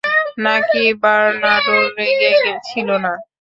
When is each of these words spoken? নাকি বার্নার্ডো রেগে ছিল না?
নাকি 0.37 0.83
বার্নার্ডো 1.01 1.77
রেগে 1.97 2.31
ছিল 2.67 2.89
না? 3.03 3.13